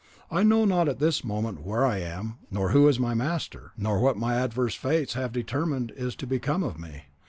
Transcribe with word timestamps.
I 0.31 0.41
know 0.41 0.65
not 0.65 0.89
at 0.89 0.97
this 0.97 1.23
moment 1.23 1.63
where 1.63 1.85
I 1.85 1.99
am, 1.99 2.39
nor 2.49 2.69
who 2.71 2.87
is 2.87 2.99
my 2.99 3.13
master, 3.13 3.71
nor 3.77 3.99
what 3.99 4.17
my 4.17 4.33
adverse 4.33 4.73
fates 4.73 5.13
have 5.13 5.31
determined 5.31 5.91
is 5.95 6.15
to 6.15 6.25
become 6.25 6.63
of 6.63 6.79
me. 6.79 7.03